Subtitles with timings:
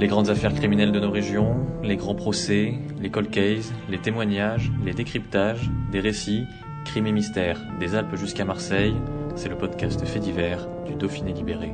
[0.00, 4.72] Les grandes affaires criminelles de nos régions, les grands procès, les cold cases, les témoignages,
[4.82, 6.46] les décryptages, des récits,
[6.86, 8.94] crimes et mystères, des Alpes jusqu'à Marseille,
[9.36, 11.72] c'est le podcast fait divers du Dauphiné libéré.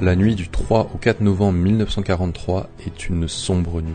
[0.00, 3.92] La nuit du 3 au 4 novembre 1943 est une sombre nuit.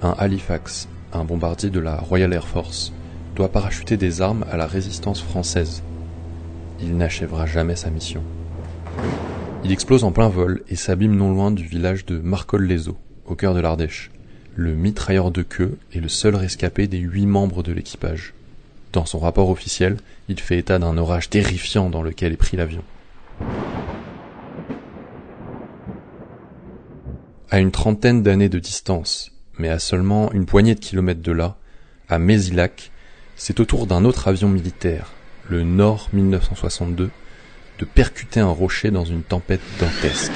[0.00, 2.92] Un Halifax, un bombardier de la Royal Air Force,
[3.34, 5.82] doit parachuter des armes à la résistance française.
[6.80, 8.22] Il n'achèvera jamais sa mission.
[9.64, 13.54] Il explose en plein vol et s'abîme non loin du village de Marcol-les-Eaux, au cœur
[13.54, 14.10] de l'Ardèche.
[14.54, 18.34] Le mitrailleur de queue est le seul rescapé des huit membres de l'équipage.
[18.92, 19.96] Dans son rapport officiel,
[20.28, 22.84] il fait état d'un orage terrifiant dans lequel est pris l'avion.
[27.50, 31.56] À une trentaine d'années de distance, mais à seulement une poignée de kilomètres de là,
[32.08, 32.90] à Mézilac,
[33.36, 35.12] c'est au tour d'un autre avion militaire,
[35.48, 37.10] le Nord 1962,
[37.78, 40.32] de percuter un rocher dans une tempête dantesque.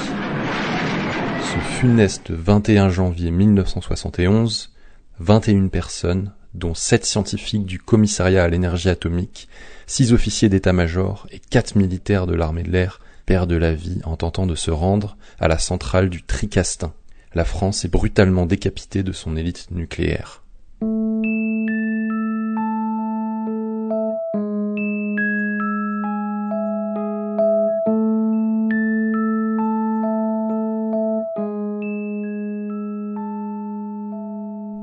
[1.43, 4.73] Ce funeste 21 janvier 1971,
[5.21, 9.49] 21 personnes, dont 7 scientifiques du commissariat à l'énergie atomique,
[9.87, 14.47] 6 officiers d'état-major et 4 militaires de l'armée de l'air perdent la vie en tentant
[14.47, 16.93] de se rendre à la centrale du Tricastin,
[17.35, 20.43] la France est brutalement décapitée de son élite nucléaire.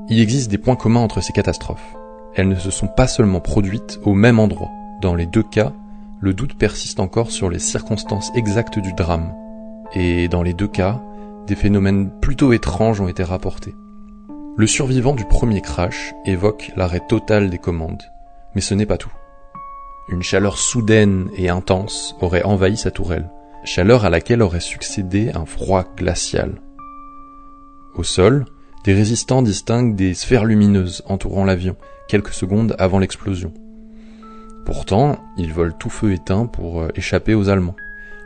[0.08, 1.94] Il existe des points communs entre ces catastrophes.
[2.36, 4.70] Elles ne se sont pas seulement produites au même endroit.
[5.02, 5.72] Dans les deux cas,
[6.20, 9.34] le doute persiste encore sur les circonstances exactes du drame.
[9.94, 11.02] Et dans les deux cas,
[11.46, 13.74] des phénomènes plutôt étranges ont été rapportés.
[14.56, 18.02] Le survivant du premier crash évoque l'arrêt total des commandes,
[18.54, 19.12] mais ce n'est pas tout.
[20.08, 23.28] Une chaleur soudaine et intense aurait envahi sa tourelle,
[23.64, 26.60] chaleur à laquelle aurait succédé un froid glacial.
[27.94, 28.44] Au sol,
[28.84, 31.76] des résistants distinguent des sphères lumineuses entourant l'avion
[32.08, 33.52] quelques secondes avant l'explosion.
[34.64, 37.76] Pourtant, ils volent tout feu éteint pour euh, échapper aux Allemands.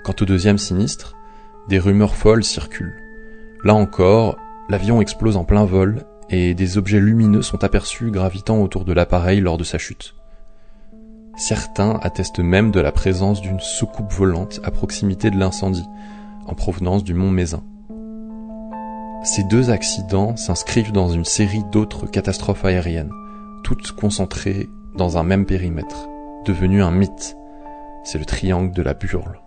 [0.05, 1.15] Quant au deuxième sinistre,
[1.69, 2.97] des rumeurs folles circulent.
[3.63, 4.37] Là encore,
[4.69, 9.41] l'avion explose en plein vol et des objets lumineux sont aperçus gravitant autour de l'appareil
[9.41, 10.15] lors de sa chute.
[11.37, 15.87] Certains attestent même de la présence d'une soucoupe volante à proximité de l'incendie,
[16.47, 17.63] en provenance du mont Mézin.
[19.25, 23.13] Ces deux accidents s'inscrivent dans une série d'autres catastrophes aériennes,
[23.63, 26.09] toutes concentrées dans un même périmètre,
[26.47, 27.37] devenu un mythe.
[28.05, 29.41] C'est le triangle de la Burle.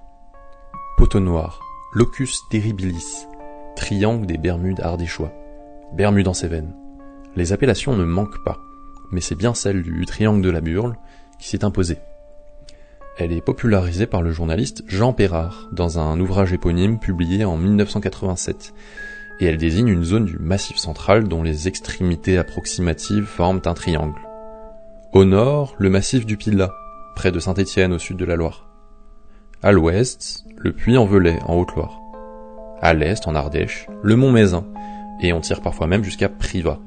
[0.97, 1.59] Poteau noir,
[1.93, 3.27] locus terribilis,
[3.75, 5.33] triangle des Bermudes ardéchois,
[5.93, 6.73] Bermude en Cévennes.
[7.35, 8.59] Les appellations ne manquent pas,
[9.11, 10.95] mais c'est bien celle du triangle de la Burle
[11.39, 11.97] qui s'est imposée.
[13.17, 18.73] Elle est popularisée par le journaliste Jean Perrard dans un ouvrage éponyme publié en 1987,
[19.39, 24.19] et elle désigne une zone du Massif central dont les extrémités approximatives forment un triangle.
[25.11, 26.71] Au nord, le massif du Pilat,
[27.15, 28.67] près de Saint-Étienne au sud de la Loire.
[29.61, 32.02] À l'ouest, le Puy-en-Velay en Haute-Loire
[32.83, 34.65] à l'est, en Ardèche, le mont Mézin,
[35.21, 36.79] et on tire parfois même jusqu'à Privas.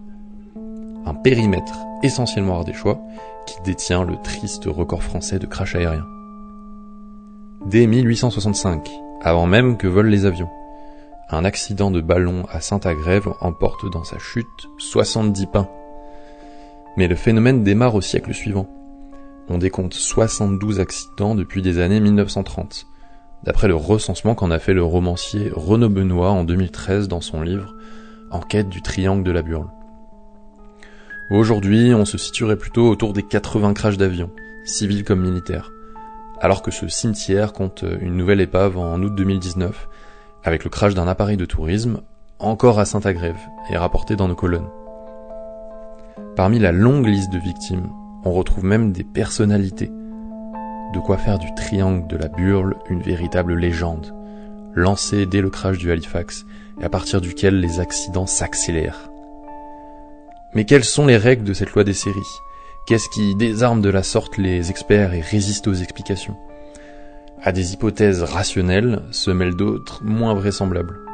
[1.07, 3.01] Un périmètre essentiellement ardéchois
[3.47, 6.07] qui détient le triste record français de crash aérien.
[7.65, 8.91] Dès 1865,
[9.23, 10.51] avant même que volent les avions,
[11.31, 15.69] un accident de ballon à Saint-Agrève emporte dans sa chute 70 pains.
[16.99, 18.69] Mais le phénomène démarre au siècle suivant.
[19.49, 22.87] On décompte 72 accidents depuis des années 1930,
[23.45, 27.75] d'après le recensement qu'en a fait le romancier Renaud Benoît en 2013 dans son livre
[28.31, 29.69] Enquête du triangle de la Burle.
[31.31, 34.31] Aujourd'hui, on se situerait plutôt autour des 80 crashs d'avions,
[34.65, 35.73] civils comme militaires,
[36.41, 39.89] alors que ce cimetière compte une nouvelle épave en août 2019,
[40.45, 42.01] avec le crash d'un appareil de tourisme,
[42.39, 43.39] encore à Saint-Agrève,
[43.71, 44.69] et rapporté dans nos colonnes.
[46.37, 47.89] Parmi la longue liste de victimes,
[48.25, 49.91] on retrouve même des personnalités,
[50.93, 54.15] de quoi faire du triangle de la Burle une véritable légende,
[54.75, 56.45] lancée dès le crash du Halifax
[56.81, 59.11] et à partir duquel les accidents s'accélèrent.
[60.55, 62.21] Mais quelles sont les règles de cette loi des séries?
[62.87, 66.37] Qu'est-ce qui désarme de la sorte les experts et résiste aux explications?
[67.43, 71.06] À des hypothèses rationnelles se mêlent d'autres moins vraisemblables.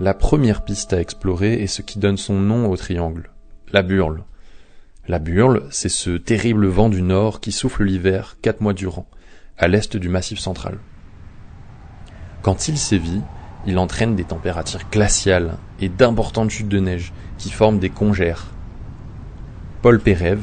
[0.00, 3.30] La première piste à explorer est ce qui donne son nom au triangle,
[3.72, 4.24] la burle.
[5.06, 9.06] La burle, c'est ce terrible vent du nord qui souffle l'hiver quatre mois durant,
[9.56, 10.78] à l'est du massif central.
[12.42, 13.20] Quand il sévit,
[13.66, 18.46] il entraîne des températures glaciales et d'importantes chutes de neige qui forment des congères.
[19.80, 20.40] Paul Pérev,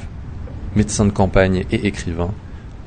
[0.77, 2.33] médecin de campagne et écrivain,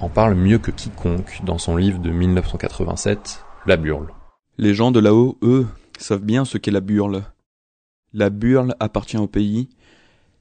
[0.00, 4.08] en parle mieux que quiconque dans son livre de 1987, La Burle.
[4.56, 5.66] Les gens de là-haut, eux,
[5.99, 7.25] savent bien ce qu'est la burle.
[8.12, 9.69] La burle appartient au pays,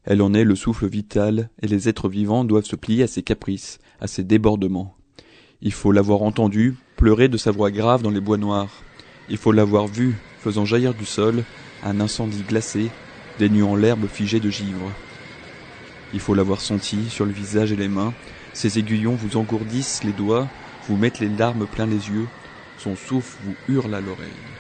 [0.06, 3.24] elle en est le souffle vital, et les êtres vivants doivent se plier à ses
[3.24, 4.96] caprices, à ses débordements.
[5.62, 8.84] Il faut l'avoir entendu pleurer de sa voix grave dans les bois noirs.
[9.30, 11.44] Il faut l'avoir vu faisant jaillir du sol
[11.84, 12.90] un incendie glacé,
[13.40, 14.92] dénuant l'herbe figée de givre.
[16.14, 18.14] Il faut l'avoir senti sur le visage et les mains.
[18.54, 20.50] Ses aiguillons vous engourdissent les doigts,
[20.88, 22.28] vous mettent les larmes plein les yeux.
[22.78, 24.53] Son souffle vous hurle à l'oreille.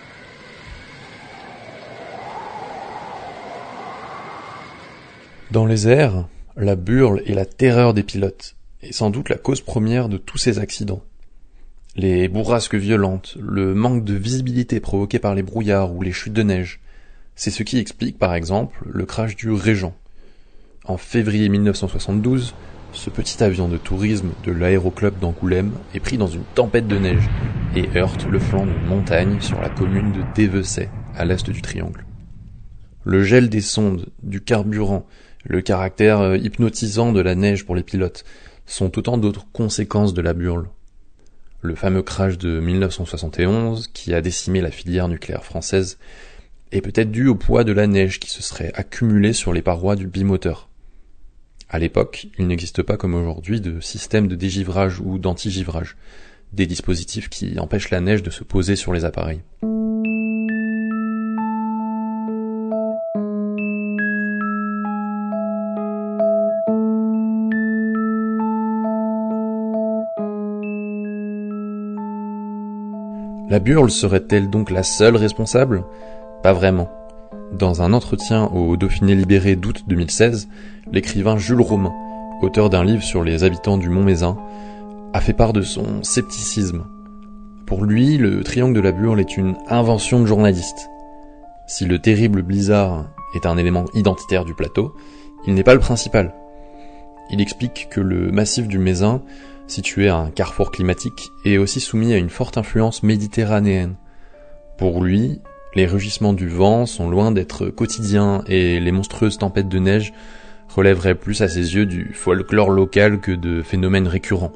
[5.53, 6.27] Dans les airs,
[6.57, 10.39] la burle est la terreur des pilotes, et sans doute la cause première de tous
[10.39, 11.03] ces accidents.
[11.95, 16.41] Les bourrasques violentes, le manque de visibilité provoqué par les brouillards ou les chutes de
[16.41, 16.79] neige,
[17.35, 19.93] c'est ce qui explique par exemple le crash du Régent.
[20.85, 22.55] En février 1972,
[22.91, 27.29] ce petit avion de tourisme de l'aéroclub d'Angoulême est pris dans une tempête de neige
[27.75, 32.07] et heurte le flanc d'une montagne sur la commune de Dévesset, à l'est du triangle.
[33.03, 35.05] Le gel des sondes, du carburant
[35.43, 38.23] le caractère euh, hypnotisant de la neige pour les pilotes
[38.65, 40.69] sont autant d'autres conséquences de la burle.
[41.61, 45.97] Le fameux crash de 1971, qui a décimé la filière nucléaire française,
[46.71, 49.95] est peut-être dû au poids de la neige qui se serait accumulée sur les parois
[49.95, 50.69] du bimoteur.
[51.69, 55.97] À l'époque, il n'existe pas comme aujourd'hui de système de dégivrage ou d'antigivrage,
[56.51, 59.41] des dispositifs qui empêchent la neige de se poser sur les appareils.
[73.53, 75.83] La Burle serait-elle donc la seule responsable?
[76.41, 76.89] Pas vraiment.
[77.51, 80.47] Dans un entretien au Dauphiné libéré d'août 2016,
[80.91, 81.93] l'écrivain Jules Romain,
[82.41, 84.39] auteur d'un livre sur les habitants du Mont Mézin,
[85.13, 86.87] a fait part de son scepticisme.
[87.67, 90.89] Pour lui, le triangle de la Burle est une invention de journaliste.
[91.67, 93.05] Si le terrible blizzard
[93.35, 94.95] est un élément identitaire du plateau,
[95.45, 96.33] il n'est pas le principal.
[97.29, 99.21] Il explique que le massif du Mézin
[99.73, 103.95] situé à un carrefour climatique, est aussi soumis à une forte influence méditerranéenne.
[104.77, 105.41] Pour lui,
[105.75, 110.13] les rugissements du vent sont loin d'être quotidiens et les monstrueuses tempêtes de neige
[110.69, 114.53] relèveraient plus à ses yeux du folklore local que de phénomènes récurrents.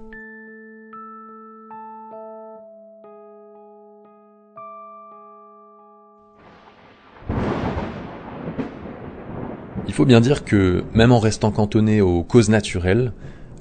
[9.87, 13.13] Il faut bien dire que, même en restant cantonné aux causes naturelles,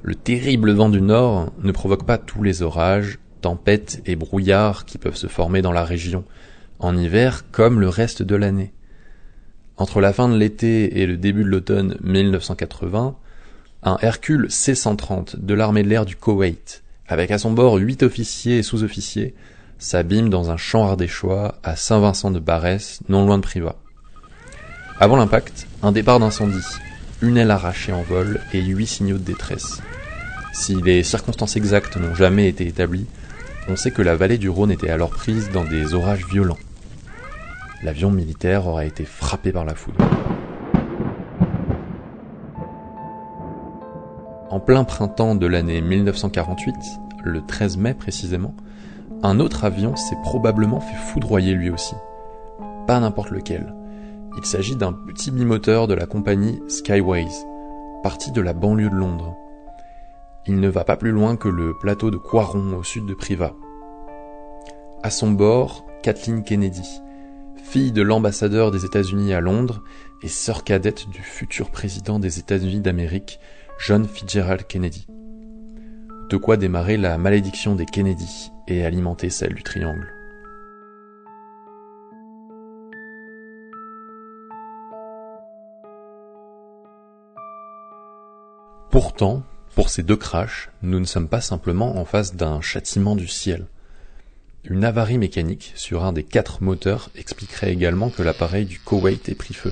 [0.07, 4.97] le terrible vent du nord ne provoque pas tous les orages, tempêtes et brouillards qui
[4.97, 6.23] peuvent se former dans la région,
[6.79, 8.71] en hiver comme le reste de l'année.
[9.75, 13.17] Entre la fin de l'été et le début de l'automne 1980,
[13.83, 18.59] un Hercule C-130 de l'armée de l'air du Koweït, avec à son bord huit officiers
[18.59, 19.35] et sous-officiers,
[19.77, 23.75] s'abîme dans un champ ardéchois à Saint-Vincent de Barès, non loin de Privas.
[25.01, 26.63] Avant l'impact, un départ d'incendie,
[27.21, 29.81] une aile arrachée en vol et huit signaux de détresse.
[30.59, 33.05] Si les circonstances exactes n'ont jamais été établies,
[33.69, 36.57] on sait que la vallée du Rhône était alors prise dans des orages violents.
[37.83, 40.03] L'avion militaire aura été frappé par la foudre.
[44.49, 46.75] En plein printemps de l'année 1948,
[47.23, 48.55] le 13 mai précisément,
[49.21, 51.95] un autre avion s'est probablement fait foudroyer lui aussi.
[52.87, 53.75] Pas n'importe lequel.
[54.37, 57.45] Il s'agit d'un petit bimoteur de la compagnie Skyways,
[58.01, 59.37] parti de la banlieue de Londres.
[60.49, 63.53] Il ne va pas plus loin que le plateau de Quaron au sud de Privas.
[65.03, 67.01] À son bord, Kathleen Kennedy,
[67.57, 69.83] fille de l'ambassadeur des États-Unis à Londres
[70.23, 73.41] et sœur cadette du futur président des États-Unis d'Amérique,
[73.77, 75.05] John Fitzgerald Kennedy.
[76.29, 80.13] De quoi démarrer la malédiction des Kennedy et alimenter celle du triangle.
[88.89, 89.43] Pourtant,
[89.77, 93.67] pour ces deux crashs, nous ne sommes pas simplement en face d'un châtiment du ciel.
[94.63, 99.35] Une avarie mécanique sur un des quatre moteurs expliquerait également que l'appareil du Koweït ait
[99.35, 99.71] pris feu.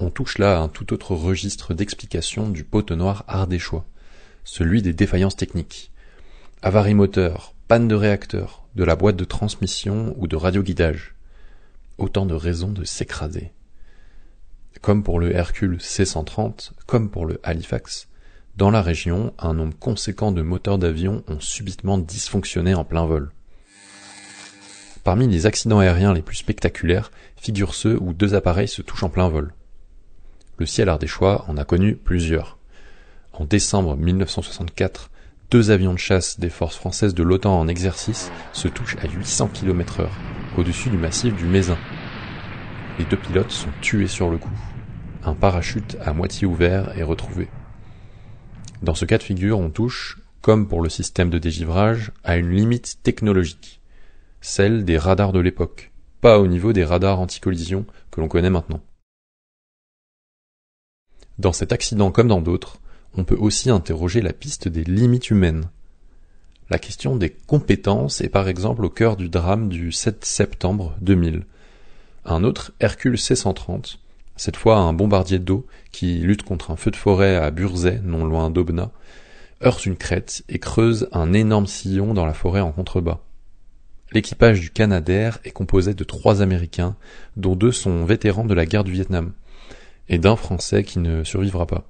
[0.00, 3.86] On touche là à un tout autre registre d'explication du poteau noir ardéchois,
[4.42, 5.92] celui des défaillances techniques.
[6.60, 11.14] Avarie moteur, panne de réacteur, de la boîte de transmission ou de radioguidage.
[11.96, 13.52] Autant de raisons de s'écraser.
[14.80, 18.08] Comme pour le Hercule C-130, comme pour le Halifax,
[18.58, 23.30] dans la région, un nombre conséquent de moteurs d'avion ont subitement dysfonctionné en plein vol.
[25.04, 29.10] Parmi les accidents aériens les plus spectaculaires figurent ceux où deux appareils se touchent en
[29.10, 29.54] plein vol.
[30.56, 32.58] Le ciel ardéchois en a connu plusieurs.
[33.32, 35.08] En décembre 1964,
[35.52, 39.50] deux avions de chasse des forces françaises de l'OTAN en exercice se touchent à 800
[39.54, 40.18] km heure,
[40.56, 41.78] au-dessus du massif du Mézin.
[42.98, 44.50] Les deux pilotes sont tués sur le coup.
[45.22, 47.48] Un parachute à moitié ouvert est retrouvé.
[48.82, 52.50] Dans ce cas de figure, on touche, comme pour le système de dégivrage, à une
[52.50, 53.80] limite technologique,
[54.40, 58.80] celle des radars de l'époque, pas au niveau des radars anti-collision que l'on connaît maintenant.
[61.38, 62.80] Dans cet accident comme dans d'autres,
[63.16, 65.68] on peut aussi interroger la piste des limites humaines.
[66.70, 71.44] La question des compétences est par exemple au cœur du drame du 7 septembre 2000.
[72.24, 73.96] Un autre Hercule C-130,
[74.38, 78.24] cette fois un bombardier d'eau qui lutte contre un feu de forêt à Burzet, non
[78.24, 78.90] loin d'Aubenas,
[79.62, 83.20] heurte une crête et creuse un énorme sillon dans la forêt en contrebas.
[84.12, 86.96] L'équipage du Canadair est composé de trois Américains,
[87.36, 89.32] dont deux sont vétérans de la guerre du Vietnam,
[90.08, 91.84] et d'un Français qui ne survivra pas.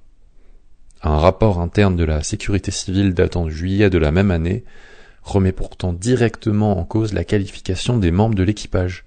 [1.03, 4.65] Un rapport interne de la sécurité civile datant de juillet de la même année
[5.23, 9.05] remet pourtant directement en cause la qualification des membres de l'équipage.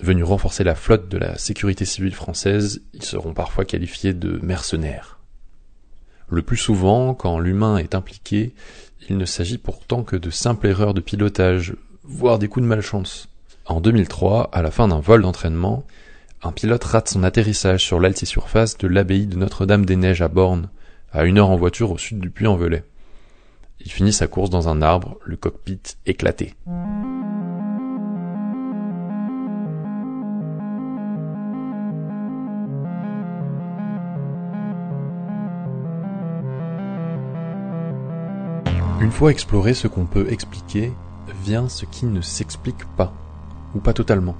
[0.00, 5.18] Venus renforcer la flotte de la sécurité civile française, ils seront parfois qualifiés de mercenaires.
[6.30, 8.54] Le plus souvent, quand l'humain est impliqué,
[9.08, 11.74] il ne s'agit pourtant que de simples erreurs de pilotage,
[12.04, 13.28] voire des coups de malchance.
[13.66, 15.84] En 2003, à la fin d'un vol d'entraînement,
[16.42, 20.68] un pilote rate son atterrissage sur l'altisurface de l'abbaye de Notre-Dame-des-Neiges à Borne,
[21.12, 22.84] à une heure en voiture au sud du Puy-en-Velay.
[23.80, 26.54] Il finit sa course dans un arbre, le cockpit éclaté.
[39.08, 40.92] Une fois exploré ce qu'on peut expliquer,
[41.42, 43.14] vient ce qui ne s'explique pas,
[43.74, 44.36] ou pas totalement.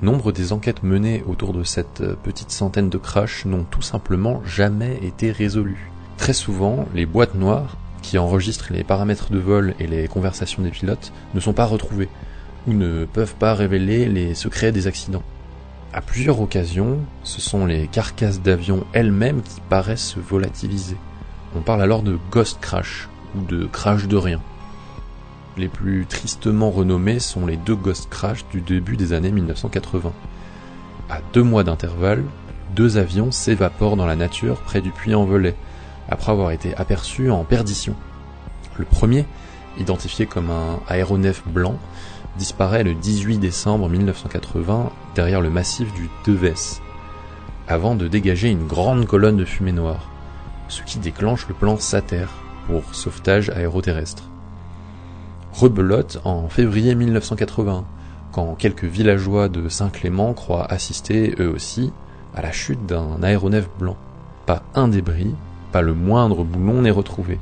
[0.00, 4.42] Nombre des enquêtes menées autour de cette euh, petite centaine de crashs n'ont tout simplement
[4.46, 5.90] jamais été résolues.
[6.18, 10.70] Très souvent, les boîtes noires, qui enregistrent les paramètres de vol et les conversations des
[10.70, 12.08] pilotes, ne sont pas retrouvées,
[12.68, 15.24] ou ne peuvent pas révéler les secrets des accidents.
[15.92, 20.96] À plusieurs occasions, ce sont les carcasses d'avions elles-mêmes qui paraissent se volatiliser.
[21.56, 24.40] On parle alors de ghost crash, ou de crash de rien.
[25.56, 30.12] Les plus tristement renommés sont les deux Ghost Crash du début des années 1980.
[31.08, 32.24] À deux mois d'intervalle,
[32.74, 35.56] deux avions s'évaporent dans la nature près du Puy-en-Velay,
[36.08, 37.94] après avoir été aperçus en perdition.
[38.78, 39.26] Le premier,
[39.78, 41.76] identifié comme un aéronef blanc,
[42.38, 46.80] disparaît le 18 décembre 1980 derrière le massif du Deves,
[47.66, 50.08] avant de dégager une grande colonne de fumée noire,
[50.68, 52.26] ce qui déclenche le plan SATER
[52.92, 54.30] sauvetage aéroterrestre
[55.52, 57.84] rebelote en février 1980,
[58.32, 61.92] quand quelques villageois de Saint-Clément croient assister, eux aussi,
[62.34, 63.96] à la chute d'un aéronef blanc.
[64.46, 65.34] Pas un débris,
[65.72, 67.38] pas le moindre boulon n'est retrouvé,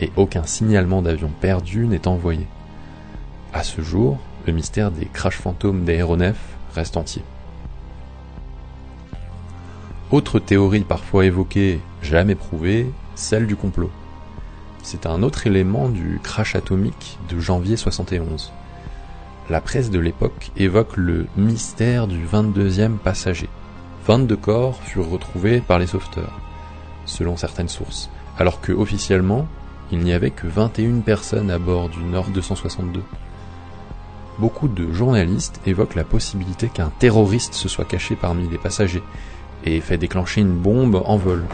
[0.00, 2.46] et aucun signalement d'avion perdu n'est envoyé.
[3.52, 7.22] À ce jour, le mystère des crash fantômes d'aéronefs reste entier.
[10.12, 13.90] Autre théorie parfois évoquée, jamais prouvée, celle du complot
[14.86, 18.52] c'est un autre élément du crash atomique de janvier 71.
[19.50, 23.48] La presse de l'époque évoque le mystère du 22e passager.
[24.06, 26.38] 22 corps furent retrouvés par les sauveteurs,
[27.04, 29.48] selon certaines sources, alors que officiellement,
[29.90, 33.02] il n'y avait que 21 personnes à bord du Nord 262.
[34.38, 39.02] Beaucoup de journalistes évoquent la possibilité qu'un terroriste se soit caché parmi les passagers
[39.64, 41.44] et fait déclencher une bombe en vol.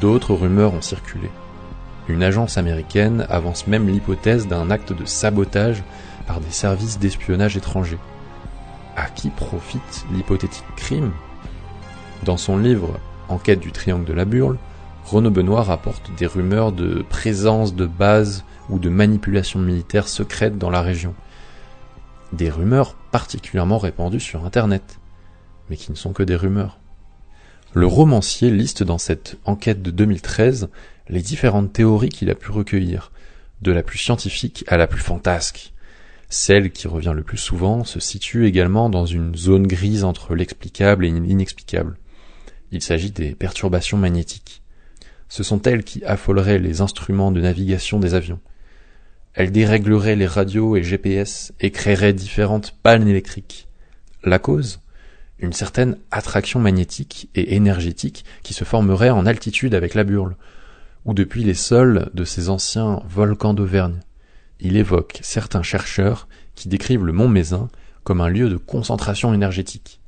[0.00, 1.28] D'autres rumeurs ont circulé.
[2.08, 5.82] Une agence américaine avance même l'hypothèse d'un acte de sabotage
[6.26, 7.98] par des services d'espionnage étrangers.
[8.96, 11.12] À qui profite l'hypothétique crime?
[12.24, 14.56] Dans son livre Enquête du triangle de la Burle,
[15.04, 20.70] Renaud Benoît rapporte des rumeurs de présence de bases ou de manipulation militaire secrète dans
[20.70, 21.14] la région.
[22.32, 24.98] Des rumeurs particulièrement répandues sur Internet,
[25.68, 26.78] mais qui ne sont que des rumeurs.
[27.74, 30.70] Le romancier liste dans cette enquête de 2013
[31.10, 33.12] les différentes théories qu'il a pu recueillir,
[33.60, 35.74] de la plus scientifique à la plus fantasque.
[36.30, 41.04] Celle qui revient le plus souvent se situe également dans une zone grise entre l'explicable
[41.04, 41.98] et l'inexplicable.
[42.72, 44.62] Il s'agit des perturbations magnétiques.
[45.28, 48.40] Ce sont elles qui affoleraient les instruments de navigation des avions.
[49.34, 53.68] Elles dérégleraient les radios et GPS et créeraient différentes pannes électriques.
[54.24, 54.80] La cause?
[55.38, 60.36] Une certaine attraction magnétique et énergétique qui se formerait en altitude avec la Burle,
[61.04, 64.00] ou depuis les sols de ces anciens volcans d'Auvergne,
[64.60, 67.68] il évoque certains chercheurs qui décrivent le mont Mézin
[68.02, 70.00] comme un lieu de concentration énergétique.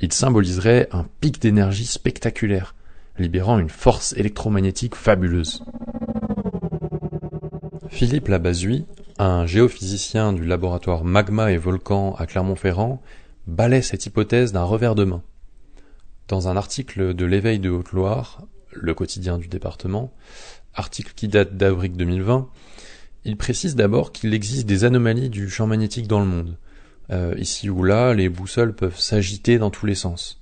[0.00, 2.74] Il symboliserait un pic d'énergie spectaculaire,
[3.18, 5.62] libérant une force électromagnétique fabuleuse.
[7.88, 8.86] Philippe Labazui,
[9.18, 13.00] un géophysicien du laboratoire Magma et Volcan à Clermont-Ferrand,
[13.46, 15.22] balaie cette hypothèse d'un revers de main.
[16.28, 20.12] Dans un article de l'Éveil de Haute-Loire, le quotidien du département,
[20.74, 22.48] article qui date d'avril 2020,
[23.24, 26.58] il précise d'abord qu'il existe des anomalies du champ magnétique dans le monde.
[27.10, 30.40] Euh, ici ou là, les boussoles peuvent s'agiter dans tous les sens.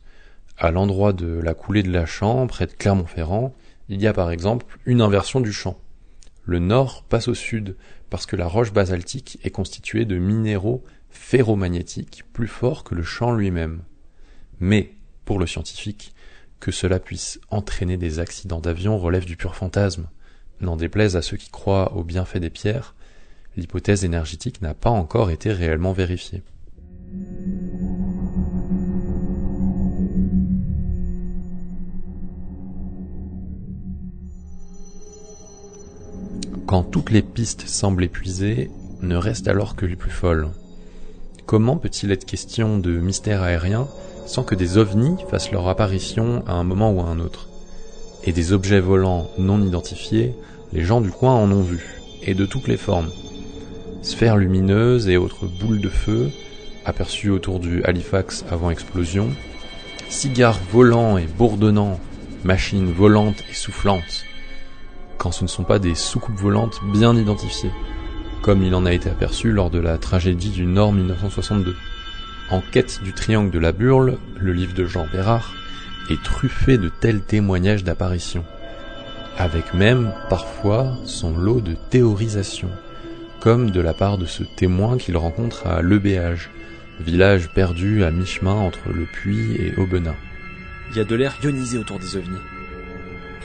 [0.59, 3.54] À l'endroit de la coulée de la Champ, près de Clermont-Ferrand,
[3.88, 5.78] il y a par exemple une inversion du champ.
[6.44, 7.76] Le nord passe au sud
[8.11, 13.33] parce que la roche basaltique est constituée de minéraux ferromagnétiques plus forts que le champ
[13.33, 13.83] lui-même.
[14.59, 16.12] Mais, pour le scientifique,
[16.59, 20.09] que cela puisse entraîner des accidents d'avion relève du pur fantasme.
[20.61, 22.95] N'en déplaise à ceux qui croient au bienfait des pierres,
[23.57, 26.42] l'hypothèse énergétique n'a pas encore été réellement vérifiée.
[36.66, 38.71] Quand toutes les pistes semblent épuisées,
[39.02, 40.49] ne restent alors que les plus folles.
[41.52, 43.87] Comment peut-il être question de mystère aérien
[44.25, 47.47] sans que des ovnis fassent leur apparition à un moment ou à un autre?
[48.25, 50.35] Et des objets volants non identifiés,
[50.73, 53.11] les gens du coin en ont vu, et de toutes les formes.
[54.00, 56.30] Sphères lumineuses et autres boules de feu,
[56.87, 59.28] aperçues autour du Halifax avant explosion,
[60.09, 62.00] cigares volants et bourdonnants,
[62.44, 64.25] machines volantes et soufflantes,
[65.18, 67.73] quand ce ne sont pas des soucoupes volantes bien identifiées,
[68.43, 71.77] comme il en a été aperçu lors de la tragédie du Nord 1962.
[72.51, 75.53] En quête du triangle de la Burle, le livre de Jean Bérard
[76.11, 78.45] est truffé de tels témoignages d'apparitions,
[79.39, 82.69] avec même parfois son lot de théorisation,
[83.41, 86.50] comme de la part de ce témoin qu'il rencontre à Lebéage,
[87.00, 90.17] village perdu à mi-chemin entre le Puy et Aubenas.
[90.91, 92.37] Il y a de l'air ionisé autour des ovnis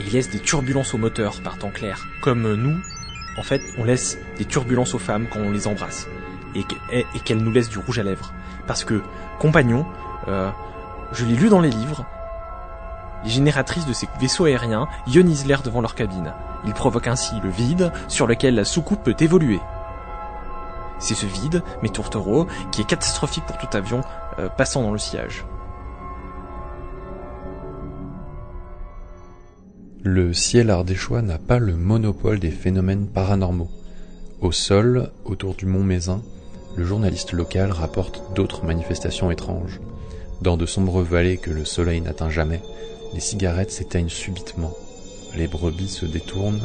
[0.00, 2.06] et il laisse des turbulences au moteur par temps clair.
[2.20, 2.78] Comme nous,
[3.36, 6.06] en fait, on laisse des turbulences aux femmes quand on les embrasse
[6.54, 8.32] et qu'elles nous laissent du rouge à lèvres.
[8.66, 9.02] Parce que,
[9.38, 9.86] compagnon,
[10.28, 10.50] euh,
[11.12, 12.04] je l'ai lu dans les livres,
[13.24, 16.32] les génératrices de ces vaisseaux aériens ionisent l'air devant leur cabine.
[16.64, 19.60] Ils provoquent ainsi le vide sur lequel la soucoupe peut évoluer.
[20.98, 24.00] C'est ce vide, mes tourtereaux, qui est catastrophique pour tout avion
[24.38, 25.44] euh, passant dans le sillage.
[30.04, 33.70] Le ciel ardéchois n'a pas le monopole des phénomènes paranormaux.
[34.40, 36.22] Au sol, autour du mont Mézin,
[36.76, 39.80] le journaliste local rapporte d'autres manifestations étranges.
[40.40, 42.62] Dans de sombres vallées que le soleil n'atteint jamais,
[43.12, 44.72] les cigarettes s'éteignent subitement,
[45.36, 46.62] les brebis se détournent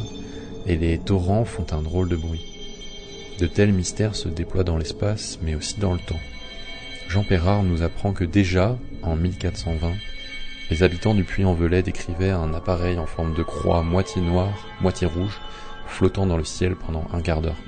[0.66, 2.46] et les torrents font un drôle de bruit.
[3.40, 6.20] De tels mystères se déploient dans l'espace, mais aussi dans le temps.
[7.08, 9.94] Jean Perrard nous apprend que déjà, en 1420,
[10.70, 15.40] les habitants du Puy-en-Velay décrivaient un appareil en forme de croix moitié noire, moitié rouge,
[15.86, 17.60] flottant dans le ciel pendant un quart d'heure.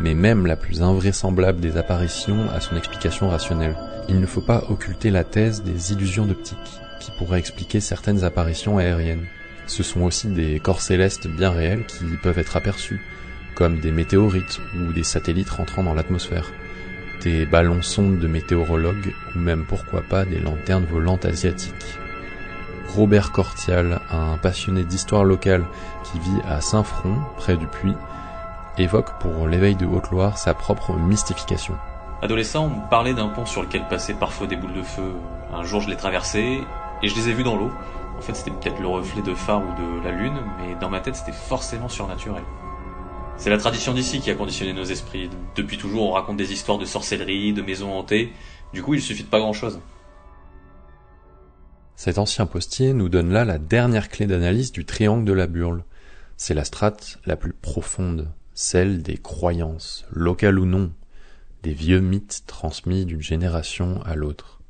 [0.00, 3.76] Mais même la plus invraisemblable des apparitions a son explication rationnelle.
[4.08, 6.58] Il ne faut pas occulter la thèse des illusions d'optique,
[7.00, 9.26] qui pourraient expliquer certaines apparitions aériennes.
[9.66, 13.00] Ce sont aussi des corps célestes bien réels qui peuvent être aperçus,
[13.54, 16.50] comme des météorites ou des satellites rentrant dans l'atmosphère
[17.22, 21.98] des ballons sondes de météorologues ou même pourquoi pas des lanternes volantes asiatiques.
[22.88, 25.64] Robert Cortial, un passionné d'histoire locale
[26.04, 27.94] qui vit à Saint-Front, près du Puy,
[28.76, 31.74] évoque pour l'éveil de Haute-Loire sa propre mystification.
[32.22, 35.12] Adolescent, on me parlait d'un pont sur lequel passaient parfois des boules de feu.
[35.52, 36.62] Un jour, je l'ai traversé
[37.02, 37.70] et je les ai vus dans l'eau.
[38.18, 41.00] En fait, c'était peut-être le reflet de phare ou de la lune, mais dans ma
[41.00, 42.44] tête, c'était forcément surnaturel.
[43.42, 45.28] C'est la tradition d'ici qui a conditionné nos esprits.
[45.56, 48.32] Depuis toujours, on raconte des histoires de sorcellerie, de maisons hantées.
[48.72, 49.80] Du coup, il suffit de pas grand-chose.
[51.96, 55.82] Cet ancien postier nous donne là la dernière clé d'analyse du triangle de la Burle.
[56.36, 60.92] C'est la strate la plus profonde, celle des croyances, locales ou non,
[61.64, 64.60] des vieux mythes transmis d'une génération à l'autre.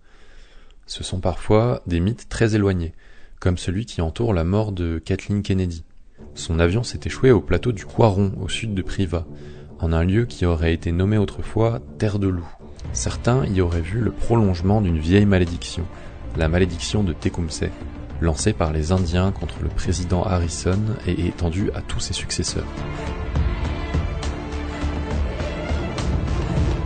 [0.87, 2.95] Ce sont parfois des mythes très éloignés,
[3.39, 5.85] comme celui qui entoure la mort de Kathleen Kennedy.
[6.35, 9.25] Son avion s'est échoué au plateau du Coiron, au sud de Privas,
[9.81, 12.49] en un lieu qui aurait été nommé autrefois Terre de Loup.
[12.93, 15.85] Certains y auraient vu le prolongement d'une vieille malédiction,
[16.37, 17.71] la malédiction de Tecumseh,
[18.21, 22.67] lancée par les Indiens contre le président Harrison et étendue à tous ses successeurs.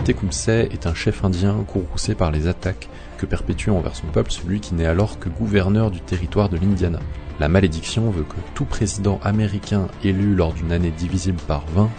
[0.05, 4.61] Tecumseh est un chef indien courroucé par les attaques que perpétue envers son peuple celui
[4.61, 7.01] qui n'est alors que gouverneur du territoire de l'Indiana.
[7.39, 11.91] La malédiction veut que tout président américain élu lors d'une année divisible par 20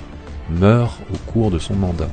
[0.50, 2.10] meure au cours de son mandat.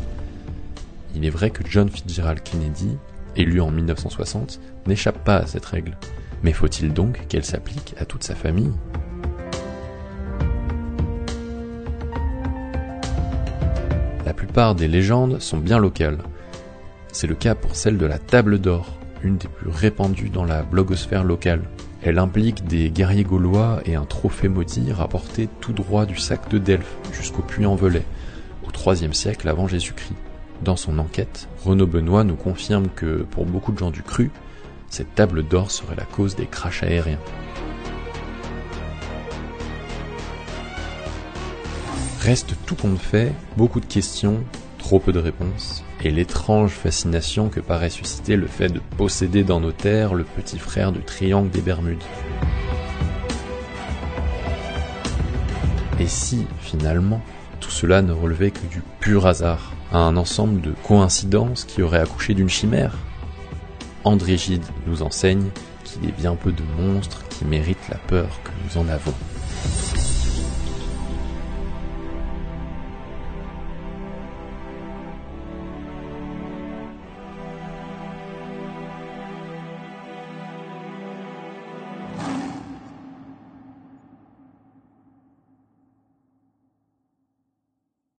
[1.15, 2.99] Il est vrai que John Fitzgerald Kennedy,
[3.35, 5.97] élu en 1960, n'échappe pas à cette règle.
[6.43, 8.73] Mais faut-il donc qu'elle s'applique à toute sa famille?
[14.27, 16.19] La plupart des légendes sont bien locales.
[17.13, 20.63] C'est le cas pour celle de la Table d'Or, une des plus répandues dans la
[20.63, 21.63] blogosphère locale.
[22.07, 26.59] Elle implique des guerriers gaulois et un trophée maudit rapporté tout droit du sac de
[26.59, 28.05] Delphes jusqu'au Puy-en-Velay,
[28.63, 30.13] au IIIe siècle avant Jésus-Christ.
[30.63, 34.31] Dans son enquête, Renaud Benoît nous confirme que, pour beaucoup de gens du cru,
[34.91, 37.19] cette table d'or serait la cause des crashs aériens.
[42.21, 44.45] Reste tout compte fait, beaucoup de questions,
[44.99, 49.73] peu de réponses, et l'étrange fascination que paraît susciter le fait de posséder dans nos
[49.73, 52.03] terres le petit frère du triangle des Bermudes.
[56.01, 57.23] Et si, finalement,
[57.61, 62.35] tout cela ne relevait que du pur hasard, un ensemble de coïncidences qui auraient accouché
[62.35, 62.97] d'une chimère?
[64.05, 65.49] André Gide nous enseigne
[65.85, 69.15] qu'il est bien peu de monstres qui méritent la peur que nous en avons.